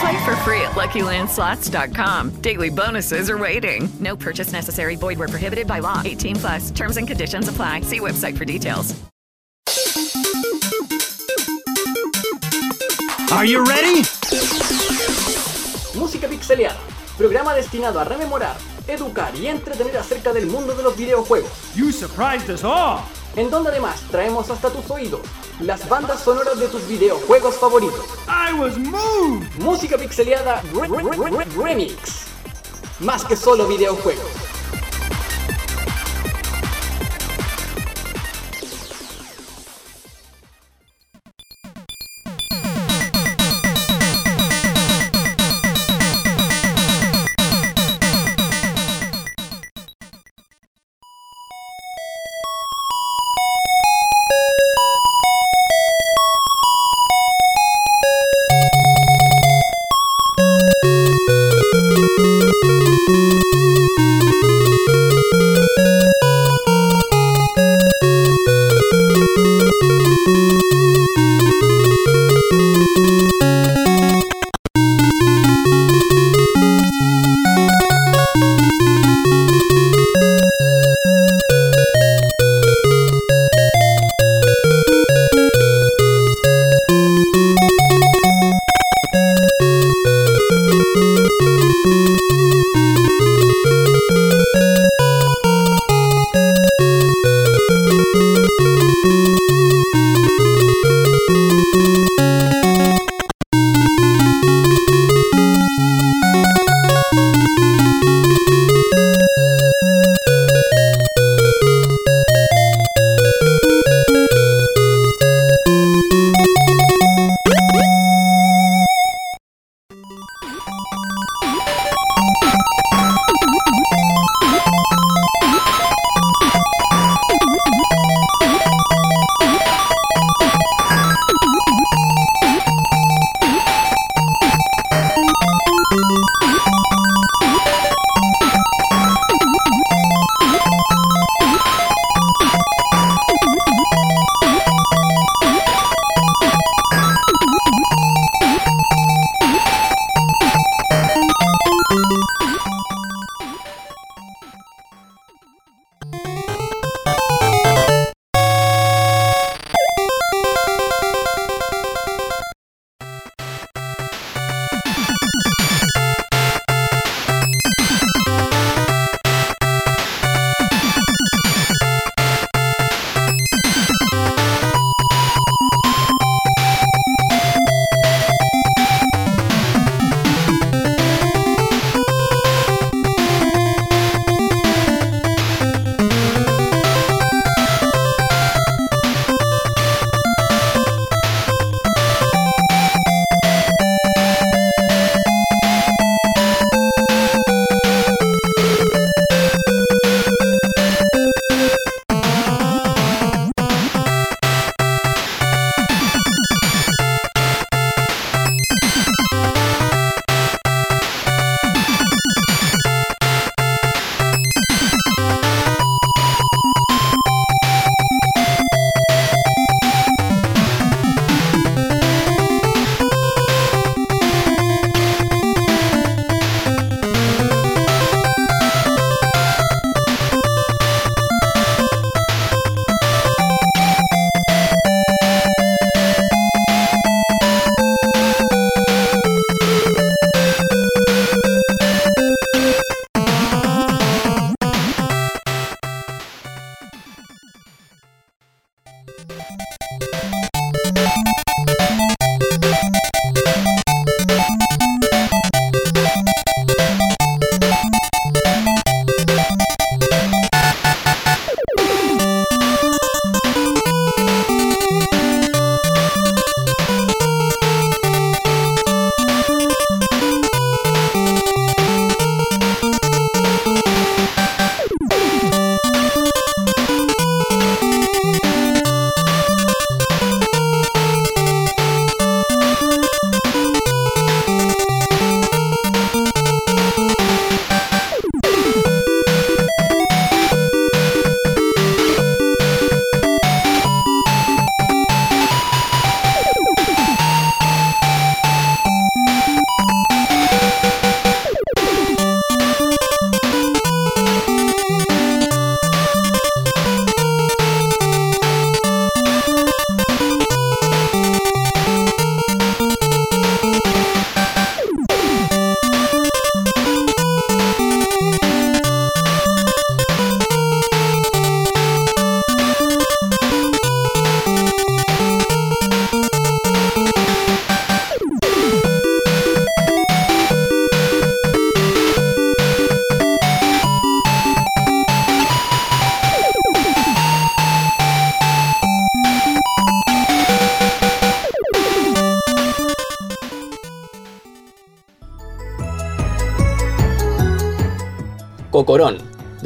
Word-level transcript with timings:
Play 0.00 0.24
for 0.24 0.36
free 0.36 0.60
at 0.62 0.72
LuckyLandSlots.com. 0.72 2.30
Daily 2.40 2.70
bonuses 2.70 3.28
are 3.28 3.38
waiting. 3.38 3.88
No 4.00 4.16
purchase 4.16 4.52
necessary. 4.52 4.96
Void 4.96 5.18
where 5.18 5.28
prohibited 5.28 5.66
by 5.66 5.80
law. 5.80 6.02
18 6.04 6.36
plus. 6.36 6.70
Terms 6.70 6.96
and 6.96 7.06
conditions 7.06 7.48
apply. 7.48 7.82
See 7.82 8.00
website 8.00 8.36
for 8.36 8.44
details. 8.44 8.94
Are 13.32 13.44
you 13.44 13.64
ready? 13.64 14.02
Música 15.98 16.28
Pixeleada, 16.28 16.78
programa 17.18 17.52
destinado 17.52 17.98
a 17.98 18.04
rememorar, 18.04 18.56
educar 18.86 19.34
y 19.34 19.48
entretener 19.48 19.96
acerca 19.96 20.32
del 20.32 20.46
mundo 20.46 20.74
de 20.74 20.82
los 20.82 20.96
videojuegos. 20.96 21.50
You 21.74 21.90
surprised 21.90 22.48
us 22.48 22.62
all. 22.62 23.02
En 23.36 23.50
donde 23.50 23.70
además 23.70 24.00
traemos 24.10 24.48
hasta 24.50 24.70
tus 24.70 24.88
oídos 24.90 25.20
las 25.60 25.88
bandas 25.88 26.20
sonoras 26.22 26.58
de 26.58 26.68
tus 26.68 26.86
videojuegos 26.86 27.56
favoritos. 27.56 28.04
I 28.28 28.52
was 28.54 28.76
moved. 28.78 29.48
Música 29.58 29.96
Pixeleada 29.98 30.62
Re- 30.72 30.88
Re- 30.88 31.30
Re- 31.30 31.44
Remix. 31.62 32.26
Más 33.00 33.24
que 33.24 33.36
solo 33.36 33.66
videojuegos. 33.66 34.24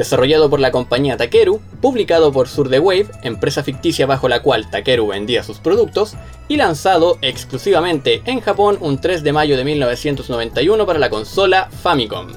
Desarrollado 0.08 0.48
por 0.48 0.58
la 0.58 0.70
compañía 0.70 1.18
Takeru, 1.18 1.60
publicado 1.82 2.32
por 2.32 2.48
Sur 2.48 2.70
the 2.70 2.78
Wave, 2.78 3.08
empresa 3.24 3.62
ficticia 3.62 4.06
bajo 4.06 4.26
la 4.26 4.40
cual 4.40 4.70
Takeru 4.70 5.08
vendía 5.08 5.42
sus 5.42 5.58
productos, 5.58 6.14
y 6.48 6.56
lanzado 6.56 7.18
exclusivamente 7.20 8.22
en 8.24 8.40
Japón 8.40 8.78
un 8.80 8.98
3 8.98 9.22
de 9.22 9.34
mayo 9.34 9.58
de 9.58 9.66
1991 9.66 10.86
para 10.86 10.98
la 10.98 11.10
consola 11.10 11.68
Famicom. 11.82 12.28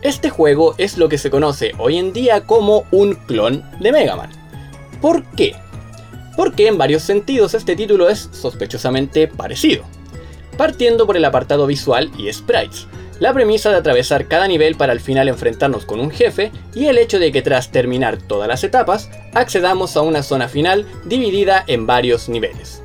Este 0.00 0.30
juego 0.30 0.74
es 0.78 0.96
lo 0.96 1.10
que 1.10 1.18
se 1.18 1.28
conoce 1.28 1.72
hoy 1.76 1.98
en 1.98 2.14
día 2.14 2.46
como 2.46 2.86
un 2.90 3.16
clon 3.16 3.62
de 3.80 3.92
Mega 3.92 4.16
Man. 4.16 4.30
¿Por 5.02 5.24
qué? 5.32 5.56
Porque 6.38 6.68
en 6.68 6.78
varios 6.78 7.02
sentidos 7.02 7.52
este 7.52 7.76
título 7.76 8.08
es 8.08 8.30
sospechosamente 8.32 9.28
parecido. 9.28 9.84
Partiendo 10.56 11.06
por 11.06 11.18
el 11.18 11.26
apartado 11.26 11.66
visual 11.66 12.10
y 12.16 12.32
sprites, 12.32 12.86
la 13.20 13.32
premisa 13.32 13.70
de 13.70 13.76
atravesar 13.76 14.26
cada 14.26 14.46
nivel 14.46 14.76
para 14.76 14.92
al 14.92 15.00
final 15.00 15.28
enfrentarnos 15.28 15.84
con 15.84 16.00
un 16.00 16.10
jefe 16.10 16.52
y 16.74 16.86
el 16.86 16.98
hecho 16.98 17.18
de 17.18 17.32
que 17.32 17.42
tras 17.42 17.70
terminar 17.70 18.18
todas 18.18 18.48
las 18.48 18.64
etapas, 18.64 19.10
accedamos 19.34 19.96
a 19.96 20.02
una 20.02 20.22
zona 20.22 20.48
final 20.48 20.86
dividida 21.04 21.64
en 21.66 21.86
varios 21.86 22.28
niveles. 22.28 22.82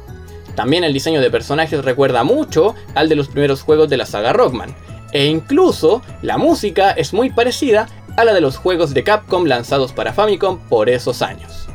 También 0.55 0.83
el 0.83 0.93
diseño 0.93 1.21
de 1.21 1.31
personajes 1.31 1.83
recuerda 1.83 2.23
mucho 2.23 2.75
al 2.95 3.09
de 3.09 3.15
los 3.15 3.27
primeros 3.27 3.61
juegos 3.61 3.89
de 3.89 3.97
la 3.97 4.05
saga 4.05 4.33
Rockman, 4.33 4.75
e 5.11 5.25
incluso 5.25 6.01
la 6.21 6.37
música 6.37 6.91
es 6.91 7.13
muy 7.13 7.29
parecida 7.29 7.87
a 8.17 8.25
la 8.25 8.33
de 8.33 8.41
los 8.41 8.57
juegos 8.57 8.93
de 8.93 9.03
Capcom 9.03 9.45
lanzados 9.45 9.93
para 9.93 10.13
Famicom 10.13 10.59
por 10.69 10.89
esos 10.89 11.21
años. 11.21 11.67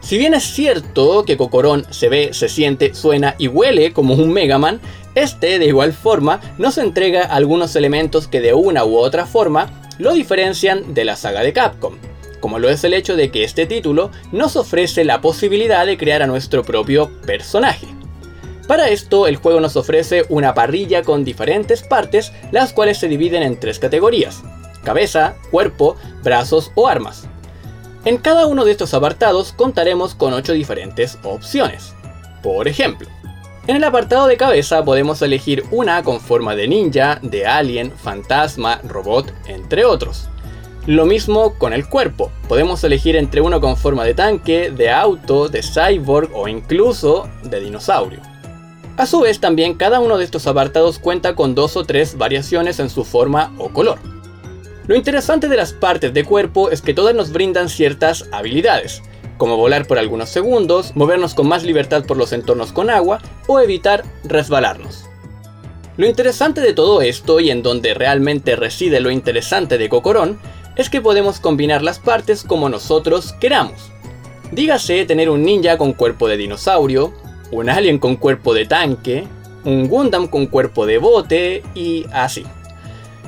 Si 0.00 0.16
bien 0.16 0.32
es 0.32 0.44
cierto 0.44 1.24
que 1.24 1.36
Kokoron 1.36 1.84
se 1.90 2.08
ve, 2.08 2.30
se 2.32 2.48
siente, 2.48 2.94
suena 2.94 3.34
y 3.36 3.48
huele 3.48 3.92
como 3.92 4.14
un 4.14 4.32
Mega 4.32 4.58
Man, 4.58 4.80
este 5.14 5.58
de 5.58 5.66
igual 5.66 5.92
forma 5.92 6.40
nos 6.58 6.78
entrega 6.78 7.24
algunos 7.24 7.74
elementos 7.76 8.28
que 8.28 8.40
de 8.40 8.54
una 8.54 8.84
u 8.84 8.96
otra 8.96 9.26
forma 9.26 9.70
lo 9.98 10.12
diferencian 10.12 10.94
de 10.94 11.04
la 11.04 11.16
saga 11.16 11.42
de 11.42 11.52
Capcom, 11.52 11.96
como 12.40 12.58
lo 12.58 12.70
es 12.70 12.84
el 12.84 12.94
hecho 12.94 13.16
de 13.16 13.30
que 13.30 13.44
este 13.44 13.66
título 13.66 14.10
nos 14.32 14.56
ofrece 14.56 15.04
la 15.04 15.20
posibilidad 15.20 15.86
de 15.86 15.98
crear 15.98 16.22
a 16.22 16.26
nuestro 16.26 16.62
propio 16.62 17.10
personaje. 17.22 17.86
Para 18.68 18.90
esto, 18.90 19.26
el 19.26 19.36
juego 19.36 19.60
nos 19.60 19.76
ofrece 19.76 20.26
una 20.28 20.52
parrilla 20.54 21.02
con 21.02 21.24
diferentes 21.24 21.82
partes, 21.82 22.32
las 22.52 22.72
cuales 22.72 22.98
se 22.98 23.08
dividen 23.08 23.42
en 23.42 23.58
tres 23.58 23.78
categorías, 23.78 24.42
cabeza, 24.84 25.36
cuerpo, 25.50 25.96
brazos 26.22 26.70
o 26.74 26.86
armas. 26.86 27.26
En 28.04 28.18
cada 28.18 28.46
uno 28.46 28.64
de 28.64 28.72
estos 28.72 28.94
apartados 28.94 29.52
contaremos 29.52 30.14
con 30.14 30.32
8 30.32 30.52
diferentes 30.52 31.18
opciones. 31.24 31.94
Por 32.42 32.68
ejemplo, 32.68 33.08
en 33.68 33.76
el 33.76 33.84
apartado 33.84 34.26
de 34.26 34.38
cabeza 34.38 34.82
podemos 34.82 35.20
elegir 35.20 35.62
una 35.70 36.02
con 36.02 36.20
forma 36.20 36.56
de 36.56 36.66
ninja, 36.66 37.20
de 37.20 37.44
alien, 37.44 37.92
fantasma, 37.92 38.80
robot, 38.82 39.30
entre 39.46 39.84
otros. 39.84 40.30
Lo 40.86 41.04
mismo 41.04 41.52
con 41.58 41.74
el 41.74 41.86
cuerpo, 41.86 42.32
podemos 42.48 42.82
elegir 42.82 43.14
entre 43.14 43.42
uno 43.42 43.60
con 43.60 43.76
forma 43.76 44.06
de 44.06 44.14
tanque, 44.14 44.70
de 44.70 44.90
auto, 44.90 45.50
de 45.50 45.62
cyborg 45.62 46.30
o 46.34 46.48
incluso 46.48 47.28
de 47.44 47.60
dinosaurio. 47.60 48.20
A 48.96 49.04
su 49.04 49.20
vez 49.20 49.38
también 49.38 49.74
cada 49.74 50.00
uno 50.00 50.16
de 50.16 50.24
estos 50.24 50.46
apartados 50.46 50.98
cuenta 50.98 51.34
con 51.34 51.54
dos 51.54 51.76
o 51.76 51.84
tres 51.84 52.16
variaciones 52.16 52.80
en 52.80 52.88
su 52.88 53.04
forma 53.04 53.52
o 53.58 53.68
color. 53.68 53.98
Lo 54.86 54.96
interesante 54.96 55.46
de 55.46 55.58
las 55.58 55.74
partes 55.74 56.14
de 56.14 56.24
cuerpo 56.24 56.70
es 56.70 56.80
que 56.80 56.94
todas 56.94 57.14
nos 57.14 57.32
brindan 57.32 57.68
ciertas 57.68 58.24
habilidades, 58.32 59.02
como 59.38 59.56
volar 59.56 59.86
por 59.86 59.98
algunos 59.98 60.28
segundos, 60.28 60.92
movernos 60.94 61.34
con 61.34 61.48
más 61.48 61.64
libertad 61.64 62.04
por 62.04 62.18
los 62.18 62.32
entornos 62.32 62.72
con 62.72 62.90
agua 62.90 63.20
o 63.46 63.60
evitar 63.60 64.04
resbalarnos. 64.24 65.06
Lo 65.96 66.06
interesante 66.06 66.60
de 66.60 66.74
todo 66.74 67.00
esto 67.00 67.40
y 67.40 67.50
en 67.50 67.62
donde 67.62 67.94
realmente 67.94 68.54
reside 68.54 69.00
lo 69.00 69.10
interesante 69.10 69.78
de 69.78 69.88
Cocorón 69.88 70.38
es 70.76 70.90
que 70.90 71.00
podemos 71.00 71.40
combinar 71.40 71.82
las 71.82 71.98
partes 71.98 72.44
como 72.44 72.68
nosotros 72.68 73.32
queramos. 73.40 73.90
Dígase 74.52 75.04
tener 75.06 75.28
un 75.28 75.42
ninja 75.42 75.76
con 75.76 75.92
cuerpo 75.92 76.28
de 76.28 76.36
dinosaurio, 76.36 77.12
un 77.50 77.68
alien 77.68 77.98
con 77.98 78.16
cuerpo 78.16 78.54
de 78.54 78.66
tanque, 78.66 79.26
un 79.64 79.88
Gundam 79.88 80.28
con 80.28 80.46
cuerpo 80.46 80.86
de 80.86 80.98
bote 80.98 81.62
y 81.74 82.06
así. 82.12 82.44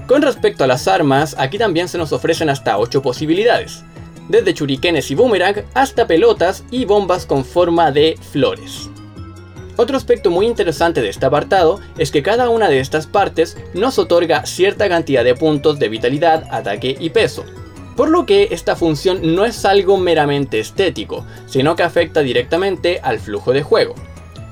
Con 0.06 0.22
respecto 0.22 0.64
a 0.64 0.66
las 0.66 0.88
armas, 0.88 1.36
aquí 1.38 1.58
también 1.58 1.88
se 1.88 1.98
nos 1.98 2.12
ofrecen 2.12 2.50
hasta 2.50 2.78
8 2.78 3.02
posibilidades, 3.02 3.84
desde 4.30 4.54
churikenes 4.54 5.10
y 5.10 5.14
boomerang 5.14 5.64
hasta 5.74 6.06
pelotas 6.06 6.64
y 6.70 6.84
bombas 6.84 7.26
con 7.26 7.44
forma 7.44 7.90
de 7.90 8.16
flores. 8.30 8.88
Otro 9.76 9.96
aspecto 9.96 10.30
muy 10.30 10.46
interesante 10.46 11.00
de 11.02 11.08
este 11.08 11.26
apartado 11.26 11.80
es 11.98 12.10
que 12.10 12.22
cada 12.22 12.48
una 12.50 12.68
de 12.68 12.80
estas 12.80 13.06
partes 13.06 13.56
nos 13.74 13.98
otorga 13.98 14.46
cierta 14.46 14.88
cantidad 14.88 15.24
de 15.24 15.34
puntos 15.34 15.78
de 15.78 15.88
vitalidad, 15.88 16.44
ataque 16.50 16.96
y 16.98 17.10
peso, 17.10 17.44
por 17.96 18.08
lo 18.10 18.26
que 18.26 18.48
esta 18.50 18.76
función 18.76 19.34
no 19.34 19.44
es 19.44 19.64
algo 19.64 19.96
meramente 19.96 20.60
estético, 20.60 21.24
sino 21.46 21.76
que 21.76 21.82
afecta 21.82 22.20
directamente 22.20 23.00
al 23.02 23.20
flujo 23.20 23.52
de 23.52 23.62
juego, 23.62 23.94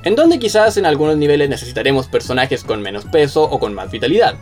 en 0.03 0.17
donde 0.17 0.39
quizás 0.39 0.77
en 0.77 0.87
algunos 0.87 1.17
niveles 1.17 1.49
necesitaremos 1.49 2.09
personajes 2.09 2.65
con 2.65 2.81
menos 2.83 3.05
peso 3.05 3.43
o 3.43 3.59
con 3.59 3.75
más 3.75 3.91
vitalidad, 3.91 4.37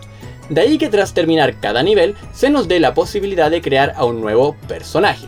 de 0.49 0.61
ahí 0.61 0.79
que 0.79 0.89
tras 0.89 1.15
terminar 1.15 1.61
cada 1.61 1.83
nivel 1.83 2.15
se 2.33 2.51
nos 2.51 2.69
dé 2.69 2.81
la 2.81 2.95
posibilidad 2.95 3.51
de 3.51 3.63
crear 3.63 3.95
a 3.97 4.05
un 4.05 4.21
nuevo 4.21 4.57
personaje. 4.69 5.27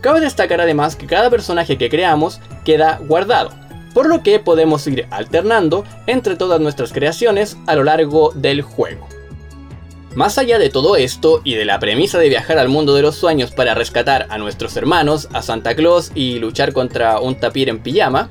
Cabe 0.00 0.20
destacar 0.20 0.60
además 0.60 0.96
que 0.96 1.06
cada 1.06 1.30
personaje 1.30 1.78
que 1.78 1.88
creamos 1.88 2.40
queda 2.64 3.00
guardado, 3.06 3.50
por 3.94 4.06
lo 4.06 4.22
que 4.22 4.38
podemos 4.38 4.86
ir 4.86 5.06
alternando 5.10 5.84
entre 6.06 6.36
todas 6.36 6.60
nuestras 6.60 6.92
creaciones 6.92 7.56
a 7.66 7.74
lo 7.74 7.84
largo 7.84 8.32
del 8.34 8.62
juego. 8.62 9.08
Más 10.14 10.38
allá 10.38 10.58
de 10.58 10.70
todo 10.70 10.94
esto 10.94 11.40
y 11.42 11.54
de 11.54 11.64
la 11.64 11.80
premisa 11.80 12.18
de 12.18 12.28
viajar 12.28 12.58
al 12.58 12.68
mundo 12.68 12.94
de 12.94 13.02
los 13.02 13.16
sueños 13.16 13.50
para 13.50 13.74
rescatar 13.74 14.26
a 14.30 14.38
nuestros 14.38 14.76
hermanos, 14.76 15.28
a 15.32 15.42
Santa 15.42 15.74
Claus 15.74 16.12
y 16.14 16.38
luchar 16.38 16.72
contra 16.72 17.18
un 17.18 17.34
tapir 17.34 17.68
en 17.68 17.80
pijama, 17.80 18.28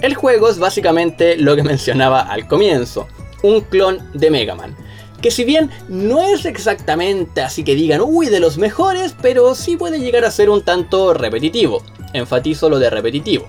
el 0.00 0.14
juego 0.14 0.48
es 0.48 0.58
básicamente 0.58 1.36
lo 1.36 1.54
que 1.54 1.62
mencionaba 1.62 2.22
al 2.22 2.48
comienzo, 2.48 3.06
un 3.42 3.60
clon 3.60 3.98
de 4.14 4.30
Mega 4.30 4.56
Man, 4.56 4.74
que 5.22 5.30
si 5.30 5.44
bien 5.44 5.70
no 5.88 6.20
es 6.20 6.44
exactamente 6.44 7.40
así 7.40 7.64
que 7.64 7.74
digan, 7.74 8.02
uy, 8.04 8.26
de 8.26 8.40
los 8.40 8.58
mejores, 8.58 9.14
pero 9.22 9.54
sí 9.54 9.76
puede 9.76 10.00
llegar 10.00 10.24
a 10.24 10.30
ser 10.30 10.50
un 10.50 10.62
tanto 10.62 11.14
repetitivo. 11.14 11.82
enfatizo 12.12 12.68
lo 12.68 12.78
de 12.78 12.90
repetitivo. 12.90 13.48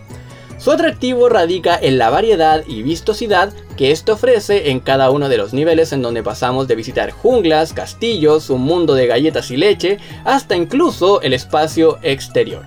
Su 0.58 0.72
atractivo 0.72 1.28
radica 1.28 1.78
en 1.78 1.98
la 1.98 2.10
variedad 2.10 2.64
y 2.66 2.84
vistosidad 2.84 3.52
que 3.76 3.92
esto 3.92 4.14
ofrece 4.14 4.70
en 4.70 4.80
cada 4.80 5.10
uno 5.10 5.28
de 5.28 5.38
los 5.38 5.52
niveles 5.54 5.92
en 5.92 6.02
donde 6.02 6.24
pasamos 6.24 6.70
de 6.70 6.76
visitar 6.76 7.12
junglas, 7.12 7.74
castillos, 7.74 8.50
un 8.50 8.62
mundo 8.62 8.94
de 8.94 9.08
galletas 9.08 9.52
y 9.52 9.58
leche, 9.58 9.98
hasta 10.24 10.56
incluso 10.56 11.22
el 11.22 11.34
espacio 11.34 12.00
exterior. 12.02 12.66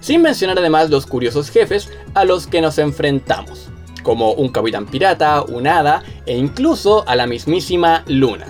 Sin 0.00 0.20
mencionar 0.20 0.58
además 0.58 0.90
los 0.90 1.06
curiosos 1.06 1.48
jefes 1.48 1.88
a 2.12 2.26
los 2.26 2.46
que 2.46 2.60
nos 2.60 2.76
enfrentamos, 2.76 3.69
como 4.02 4.32
un 4.32 4.50
capitán 4.50 4.86
pirata, 4.86 5.42
un 5.42 5.66
hada 5.66 6.02
e 6.26 6.36
incluso 6.36 7.04
a 7.08 7.16
la 7.16 7.26
mismísima 7.26 8.04
luna. 8.06 8.46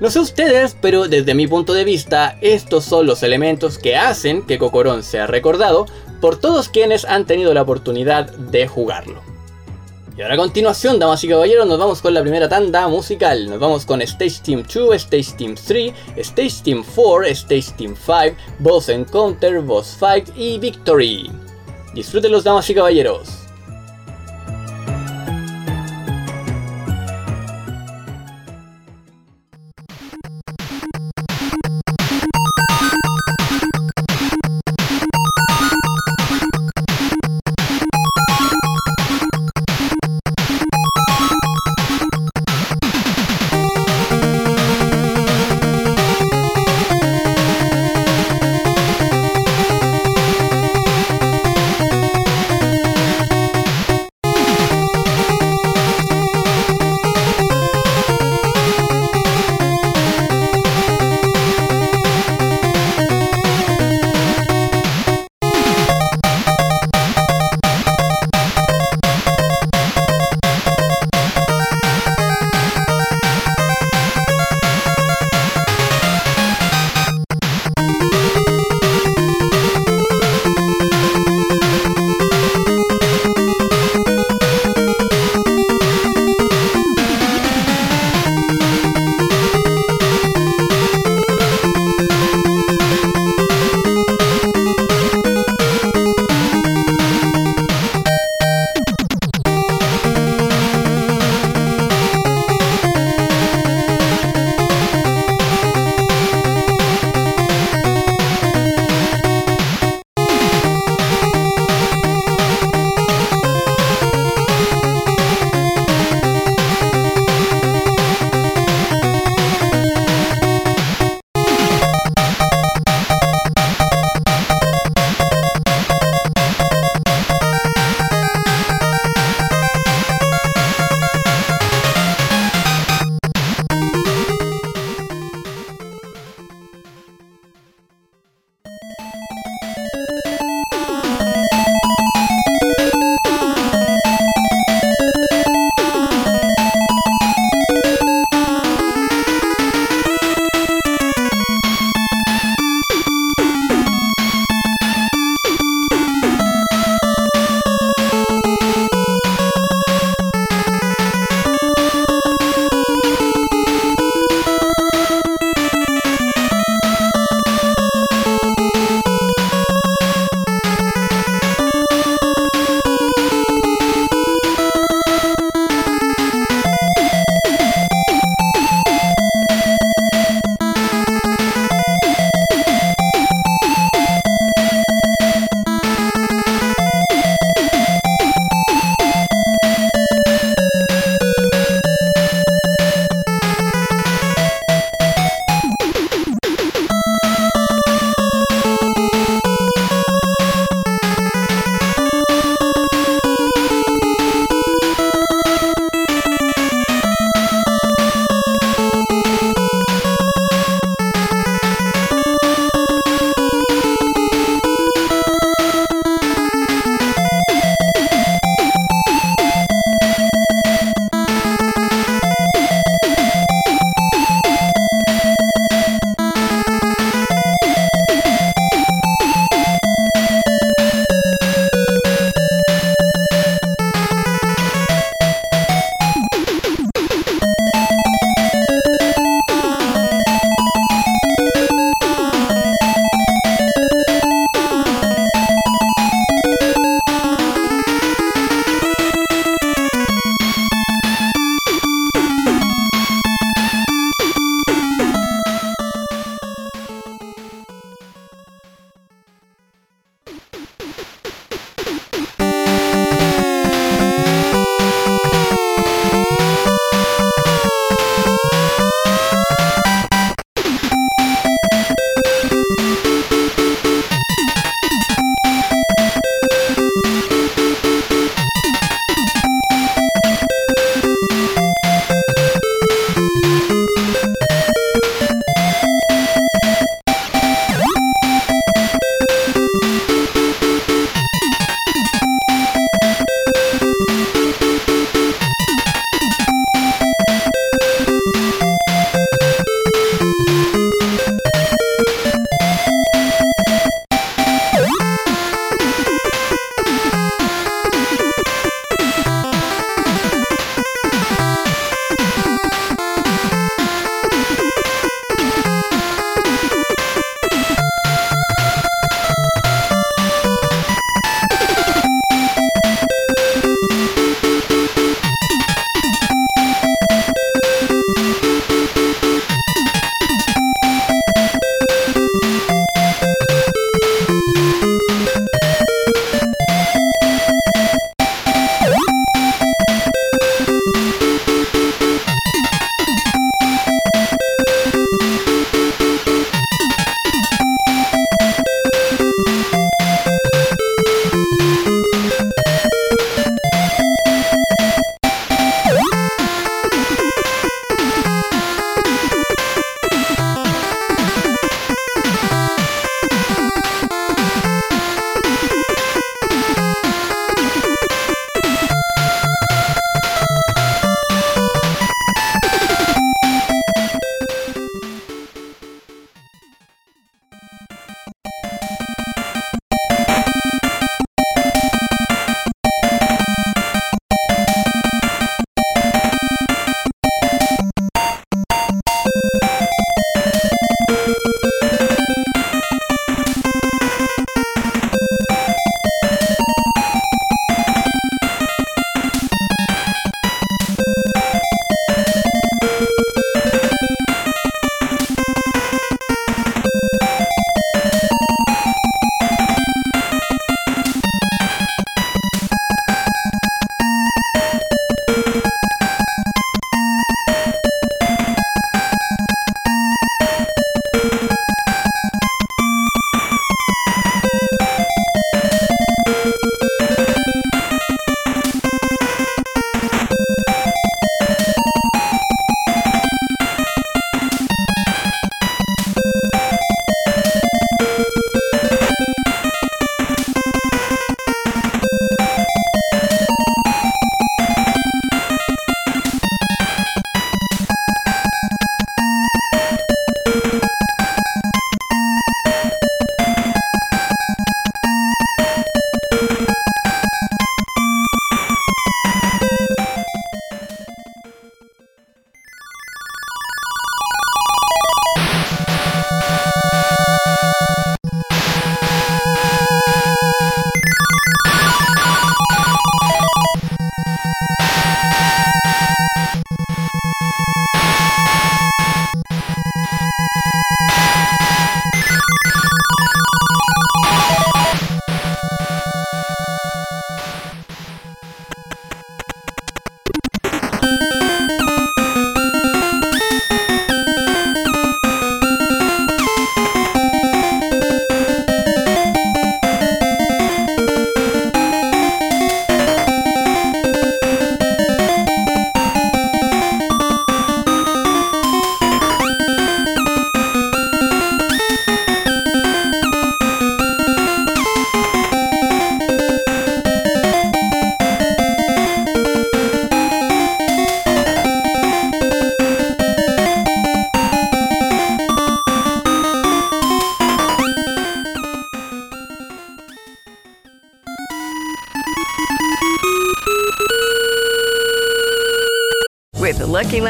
No 0.00 0.10
sé 0.10 0.18
ustedes, 0.18 0.76
pero 0.80 1.08
desde 1.08 1.34
mi 1.34 1.46
punto 1.46 1.74
de 1.74 1.84
vista, 1.84 2.38
estos 2.40 2.84
son 2.84 3.06
los 3.06 3.22
elementos 3.22 3.76
que 3.76 3.96
hacen 3.96 4.46
que 4.46 4.58
Cocorón 4.58 5.02
sea 5.02 5.26
recordado 5.26 5.86
por 6.22 6.38
todos 6.38 6.70
quienes 6.70 7.04
han 7.04 7.26
tenido 7.26 7.52
la 7.52 7.62
oportunidad 7.62 8.30
de 8.30 8.66
jugarlo. 8.66 9.20
Y 10.16 10.22
ahora 10.22 10.34
a 10.34 10.38
continuación, 10.38 10.98
damas 10.98 11.24
y 11.24 11.28
caballeros, 11.28 11.66
nos 11.66 11.78
vamos 11.78 12.02
con 12.02 12.12
la 12.12 12.22
primera 12.22 12.48
tanda 12.48 12.88
musical. 12.88 13.48
Nos 13.48 13.58
vamos 13.58 13.86
con 13.86 14.02
Stage 14.02 14.40
Team 14.42 14.62
2, 14.62 14.94
Stage 14.94 15.32
Team 15.38 15.54
3, 15.54 15.92
Stage 16.16 16.62
Team 16.62 16.84
4, 16.94 17.24
Stage 17.24 17.72
Team 17.78 17.94
5, 17.94 18.36
Boss 18.58 18.88
Encounter, 18.90 19.60
Boss 19.60 19.96
Fight 19.98 20.28
y 20.36 20.58
Victory. 20.58 21.30
Disfrútenlos, 21.94 22.44
damas 22.44 22.68
y 22.68 22.74
caballeros. 22.74 23.39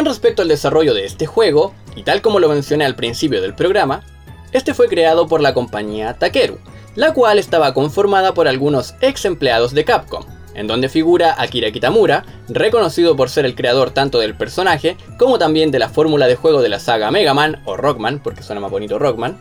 Con 0.00 0.06
respecto 0.06 0.40
al 0.40 0.48
desarrollo 0.48 0.94
de 0.94 1.04
este 1.04 1.26
juego, 1.26 1.74
y 1.94 2.04
tal 2.04 2.22
como 2.22 2.40
lo 2.40 2.48
mencioné 2.48 2.86
al 2.86 2.96
principio 2.96 3.42
del 3.42 3.54
programa, 3.54 4.02
este 4.50 4.72
fue 4.72 4.88
creado 4.88 5.28
por 5.28 5.42
la 5.42 5.52
compañía 5.52 6.14
Takeru, 6.14 6.56
la 6.94 7.12
cual 7.12 7.38
estaba 7.38 7.74
conformada 7.74 8.32
por 8.32 8.48
algunos 8.48 8.94
ex 9.02 9.26
empleados 9.26 9.74
de 9.74 9.84
Capcom, 9.84 10.24
en 10.54 10.66
donde 10.66 10.88
figura 10.88 11.34
Akira 11.36 11.70
Kitamura, 11.70 12.24
reconocido 12.48 13.14
por 13.14 13.28
ser 13.28 13.44
el 13.44 13.54
creador 13.54 13.90
tanto 13.90 14.18
del 14.18 14.34
personaje 14.34 14.96
como 15.18 15.38
también 15.38 15.70
de 15.70 15.80
la 15.80 15.90
fórmula 15.90 16.28
de 16.28 16.36
juego 16.36 16.62
de 16.62 16.70
la 16.70 16.80
saga 16.80 17.10
Mega 17.10 17.34
Man 17.34 17.60
o 17.66 17.76
Rockman, 17.76 18.22
porque 18.22 18.42
suena 18.42 18.62
más 18.62 18.70
bonito 18.70 18.98
Rockman, 18.98 19.38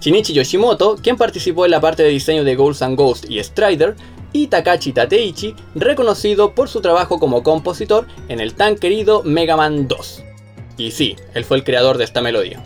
Shinichi 0.00 0.32
Yoshimoto, 0.32 0.98
quien 1.02 1.16
participó 1.16 1.64
en 1.64 1.72
la 1.72 1.80
parte 1.80 2.04
de 2.04 2.10
diseño 2.10 2.44
de 2.44 2.54
Ghosts 2.54 2.82
and 2.82 2.96
Ghost 2.96 3.28
y 3.28 3.42
Strider, 3.42 3.96
y 4.32 4.46
Takashi 4.46 4.92
Tateichi, 4.92 5.54
reconocido 5.74 6.54
por 6.54 6.68
su 6.68 6.80
trabajo 6.80 7.18
como 7.18 7.42
compositor 7.42 8.06
en 8.28 8.40
el 8.40 8.54
tan 8.54 8.76
querido 8.76 9.22
Mega 9.22 9.56
Man 9.56 9.88
2. 9.88 10.24
Y 10.76 10.90
sí, 10.92 11.16
él 11.34 11.44
fue 11.44 11.58
el 11.58 11.64
creador 11.64 11.98
de 11.98 12.04
esta 12.04 12.22
melodía. 12.22 12.62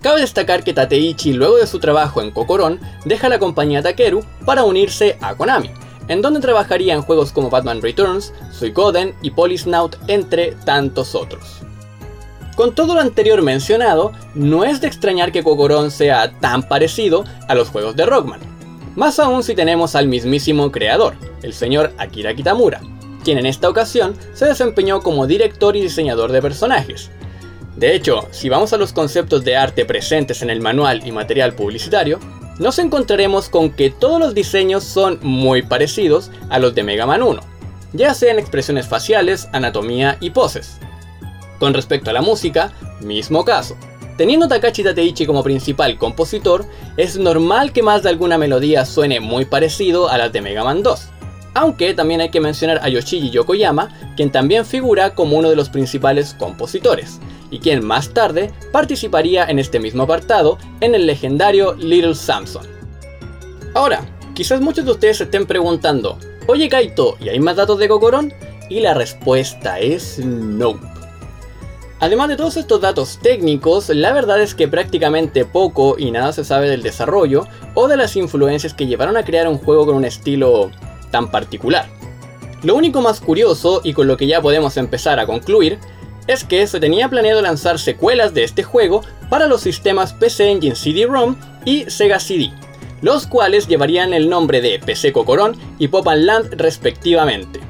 Cabe 0.00 0.20
destacar 0.20 0.64
que 0.64 0.72
Tateichi, 0.72 1.34
luego 1.34 1.56
de 1.56 1.66
su 1.66 1.80
trabajo 1.80 2.22
en 2.22 2.30
Kokoron, 2.30 2.80
deja 3.04 3.28
la 3.28 3.38
compañía 3.38 3.82
Takeru 3.82 4.24
para 4.46 4.64
unirse 4.64 5.18
a 5.20 5.34
Konami, 5.34 5.70
en 6.08 6.22
donde 6.22 6.40
trabajaría 6.40 6.94
en 6.94 7.02
juegos 7.02 7.32
como 7.32 7.50
Batman 7.50 7.82
Returns, 7.82 8.32
Suikoden 8.50 9.14
y 9.20 9.32
Polisnaut, 9.32 9.96
entre 10.06 10.52
tantos 10.64 11.14
otros. 11.14 11.67
Con 12.58 12.74
todo 12.74 12.96
lo 12.96 13.00
anterior 13.00 13.40
mencionado, 13.40 14.10
no 14.34 14.64
es 14.64 14.80
de 14.80 14.88
extrañar 14.88 15.30
que 15.30 15.44
Kokoron 15.44 15.92
sea 15.92 16.32
tan 16.40 16.64
parecido 16.64 17.22
a 17.46 17.54
los 17.54 17.68
juegos 17.68 17.94
de 17.94 18.04
Rockman. 18.04 18.40
Más 18.96 19.20
aún 19.20 19.44
si 19.44 19.54
tenemos 19.54 19.94
al 19.94 20.08
mismísimo 20.08 20.72
creador, 20.72 21.14
el 21.44 21.54
señor 21.54 21.92
Akira 21.98 22.34
Kitamura, 22.34 22.80
quien 23.22 23.38
en 23.38 23.46
esta 23.46 23.68
ocasión 23.68 24.16
se 24.34 24.46
desempeñó 24.46 25.02
como 25.02 25.28
director 25.28 25.76
y 25.76 25.82
diseñador 25.82 26.32
de 26.32 26.42
personajes, 26.42 27.12
de 27.76 27.94
hecho, 27.94 28.26
si 28.32 28.48
vamos 28.48 28.72
a 28.72 28.76
los 28.76 28.92
conceptos 28.92 29.44
de 29.44 29.54
arte 29.54 29.84
presentes 29.84 30.42
en 30.42 30.50
el 30.50 30.60
manual 30.60 31.06
y 31.06 31.12
material 31.12 31.54
publicitario, 31.54 32.18
nos 32.58 32.80
encontraremos 32.80 33.48
con 33.48 33.70
que 33.70 33.90
todos 33.90 34.18
los 34.18 34.34
diseños 34.34 34.82
son 34.82 35.20
muy 35.22 35.62
parecidos 35.62 36.32
a 36.50 36.58
los 36.58 36.74
de 36.74 36.82
Mega 36.82 37.06
Man 37.06 37.22
1, 37.22 37.40
ya 37.92 38.14
sean 38.14 38.40
expresiones 38.40 38.88
faciales, 38.88 39.48
anatomía 39.52 40.16
y 40.18 40.30
poses. 40.30 40.80
Con 41.58 41.74
respecto 41.74 42.10
a 42.10 42.12
la 42.12 42.22
música, 42.22 42.72
mismo 43.00 43.44
caso. 43.44 43.76
Teniendo 44.16 44.48
Takashi 44.48 44.82
Tateichi 44.82 45.26
como 45.26 45.44
principal 45.44 45.96
compositor, 45.96 46.64
es 46.96 47.16
normal 47.16 47.72
que 47.72 47.84
más 47.84 48.02
de 48.02 48.08
alguna 48.08 48.36
melodía 48.36 48.84
suene 48.84 49.20
muy 49.20 49.44
parecido 49.44 50.08
a 50.08 50.18
las 50.18 50.32
de 50.32 50.40
Mega 50.40 50.64
Man 50.64 50.82
2. 50.82 51.08
Aunque 51.54 51.94
también 51.94 52.20
hay 52.20 52.30
que 52.30 52.40
mencionar 52.40 52.80
a 52.82 52.88
Yoshiji 52.88 53.30
Yokoyama, 53.30 53.88
quien 54.16 54.30
también 54.30 54.66
figura 54.66 55.14
como 55.14 55.36
uno 55.36 55.50
de 55.50 55.56
los 55.56 55.68
principales 55.68 56.34
compositores, 56.38 57.20
y 57.50 57.60
quien 57.60 57.84
más 57.84 58.10
tarde 58.10 58.52
participaría 58.72 59.44
en 59.44 59.58
este 59.58 59.80
mismo 59.80 60.02
apartado 60.02 60.58
en 60.80 60.94
el 60.94 61.06
legendario 61.06 61.74
Little 61.74 62.14
Samson. 62.14 62.66
Ahora, 63.74 64.04
quizás 64.34 64.60
muchos 64.60 64.84
de 64.84 64.90
ustedes 64.90 65.18
se 65.18 65.24
estén 65.24 65.46
preguntando, 65.46 66.18
oye 66.48 66.68
Kaito, 66.68 67.16
¿y 67.20 67.28
hay 67.28 67.38
más 67.38 67.56
datos 67.56 67.78
de 67.78 67.88
Kokoron? 67.88 68.32
Y 68.68 68.80
la 68.80 68.94
respuesta 68.94 69.78
es 69.78 70.18
no. 70.18 70.97
Además 72.00 72.28
de 72.28 72.36
todos 72.36 72.56
estos 72.56 72.80
datos 72.80 73.18
técnicos, 73.20 73.88
la 73.88 74.12
verdad 74.12 74.40
es 74.40 74.54
que 74.54 74.68
prácticamente 74.68 75.44
poco 75.44 75.96
y 75.98 76.12
nada 76.12 76.32
se 76.32 76.44
sabe 76.44 76.70
del 76.70 76.82
desarrollo 76.82 77.48
o 77.74 77.88
de 77.88 77.96
las 77.96 78.14
influencias 78.14 78.72
que 78.72 78.86
llevaron 78.86 79.16
a 79.16 79.24
crear 79.24 79.48
un 79.48 79.58
juego 79.58 79.84
con 79.86 79.96
un 79.96 80.04
estilo 80.04 80.70
tan 81.10 81.28
particular. 81.30 81.88
Lo 82.62 82.76
único 82.76 83.00
más 83.00 83.20
curioso 83.20 83.80
y 83.82 83.94
con 83.94 84.06
lo 84.06 84.16
que 84.16 84.28
ya 84.28 84.40
podemos 84.40 84.76
empezar 84.76 85.18
a 85.18 85.26
concluir 85.26 85.78
es 86.28 86.44
que 86.44 86.66
se 86.68 86.78
tenía 86.78 87.08
planeado 87.08 87.42
lanzar 87.42 87.80
secuelas 87.80 88.32
de 88.32 88.44
este 88.44 88.62
juego 88.62 89.00
para 89.28 89.48
los 89.48 89.62
sistemas 89.62 90.12
PC 90.12 90.50
Engine 90.50 90.76
CD-ROM 90.76 91.34
y 91.64 91.90
Sega 91.90 92.20
CD, 92.20 92.52
los 93.02 93.26
cuales 93.26 93.66
llevarían 93.66 94.12
el 94.12 94.28
nombre 94.28 94.60
de 94.60 94.78
PC 94.78 95.12
Cocorón 95.12 95.56
y 95.78 95.88
Pop 95.88 96.06
Land 96.06 96.54
respectivamente. 96.54 97.67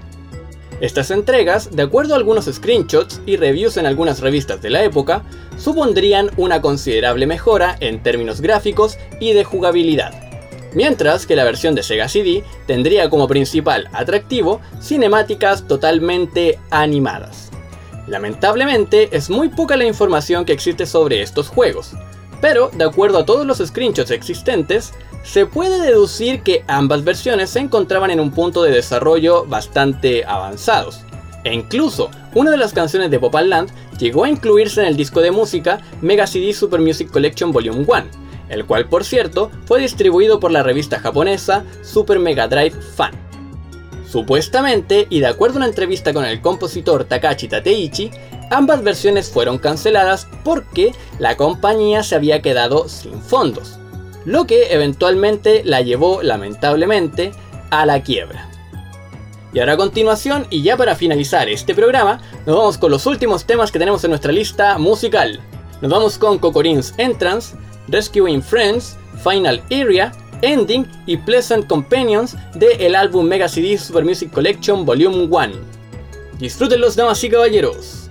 Estas 0.81 1.11
entregas, 1.11 1.75
de 1.75 1.83
acuerdo 1.83 2.15
a 2.15 2.17
algunos 2.19 2.45
screenshots 2.45 3.21
y 3.27 3.37
reviews 3.37 3.77
en 3.77 3.87
algunas 3.87 4.21
revistas 4.21 4.63
de 4.63 4.71
la 4.71 4.85
época, 4.85 5.25
supondrían 5.57 6.31
una 6.37 6.61
considerable 6.61 7.27
mejora 7.27 7.77
en 7.81 8.01
términos 8.01 8.41
gráficos 8.41 8.97
y 9.19 9.33
de 9.33 9.43
jugabilidad, 9.43 10.15
mientras 10.75 11.27
que 11.27 11.35
la 11.35 11.43
versión 11.43 11.75
de 11.75 11.83
Sega 11.83 12.09
CD 12.09 12.45
tendría 12.69 13.11
como 13.11 13.27
principal 13.27 13.89
atractivo 13.93 14.61
cinemáticas 14.81 15.67
totalmente 15.67 16.61
animadas. 16.71 17.51
Lamentablemente, 18.07 19.09
es 19.11 19.31
muy 19.31 19.49
poca 19.49 19.77
la 19.77 19.85
información 19.85 20.45
que 20.45 20.53
existe 20.53 20.87
sobre 20.87 21.23
estos 21.23 21.49
juegos, 21.49 21.91
pero 22.41 22.71
de 22.73 22.85
acuerdo 22.85 23.19
a 23.19 23.27
todos 23.27 23.45
los 23.45 23.59
screenshots 23.59 24.13
existentes, 24.13 24.93
se 25.23 25.47
puede 25.47 25.81
deducir 25.81 26.43
que 26.43 26.65
ambas 26.69 27.05
versiones 27.05 27.51
se 27.51 27.61
encontraban 27.61 28.11
en 28.11 28.21
un 28.21 28.31
punto 28.31 28.63
de 28.63 28.73
desarrollo 28.73 29.45
bastante 29.47 30.25
avanzados. 30.25 31.01
E 31.45 31.55
incluso, 31.55 32.11
una 32.35 32.51
de 32.51 32.57
las 32.57 32.73
canciones 32.73 33.11
de 33.11 33.19
Pop 33.19 33.35
Land 33.35 33.71
llegó 33.99 34.25
a 34.25 34.29
incluirse 34.29 34.81
en 34.81 34.89
el 34.89 34.97
disco 34.97 35.21
de 35.21 35.31
música 35.31 35.81
Mega 36.01 36.27
CD 36.27 36.53
Super 36.53 36.81
Music 36.81 37.11
Collection 37.11 37.53
Volume 37.53 37.85
1, 37.87 38.05
el 38.49 38.67
cual 38.67 38.89
por 38.89 39.05
cierto 39.05 39.51
fue 39.67 39.81
distribuido 39.81 40.41
por 40.41 40.51
la 40.51 40.63
revista 40.63 40.99
japonesa 40.99 41.65
Super 41.83 42.19
Mega 42.19 42.49
Drive 42.49 42.77
Fan. 42.97 43.13
Supuestamente, 44.11 45.07
y 45.11 45.21
de 45.21 45.27
acuerdo 45.27 45.57
a 45.57 45.59
una 45.59 45.67
entrevista 45.67 46.15
con 46.15 46.25
el 46.25 46.41
compositor 46.41 47.05
Takashi 47.05 47.47
Tateichi, 47.47 48.11
ambas 48.51 48.83
versiones 48.83 49.29
fueron 49.29 49.59
canceladas 49.59 50.27
porque 50.45 50.93
la 51.19 51.37
compañía 51.37 52.03
se 52.03 52.15
había 52.15 52.41
quedado 52.41 52.89
sin 52.89 53.21
fondos, 53.21 53.79
lo 54.29 54.47
que 54.47 54.75
eventualmente 54.75 55.63
la 55.65 55.81
llevó 55.81 56.23
lamentablemente 56.23 57.33
a 57.71 57.87
la 57.87 58.03
quiebra. 58.03 58.47
Y 59.55 59.61
ahora 59.61 59.73
a 59.73 59.77
continuación, 59.79 60.47
y 60.51 60.63
ya 60.63 60.77
para 60.77 60.95
finalizar 60.95 61.49
este 61.49 61.75
programa, 61.75 62.21
nos 62.45 62.55
vamos 62.55 62.77
con 62.77 62.91
los 62.91 63.07
últimos 63.07 63.47
temas 63.47 63.73
que 63.73 63.79
tenemos 63.79 64.05
en 64.05 64.11
nuestra 64.11 64.31
lista 64.31 64.77
musical. 64.77 65.41
Nos 65.81 65.91
vamos 65.91 66.19
con 66.19 66.39
Cocorin's 66.39 66.93
Entrance, 66.99 67.57
Rescuing 67.89 68.43
Friends, 68.43 68.99
Final 69.25 69.63
Area 69.71 70.13
Ending 70.43 70.87
y 71.07 71.17
Pleasant 71.17 71.67
Companions 71.67 72.37
del 72.55 72.79
el 72.83 72.95
álbum 72.97 73.27
Mega 73.27 73.49
CD 73.49 73.79
Super 73.79 74.05
Music 74.05 74.31
Collection 74.31 74.85
Volume 74.85 75.25
1. 75.25 75.55
Disfrútenlos, 76.39 76.97
damas 76.97 77.25
y 77.25 77.31
caballeros. 77.31 78.08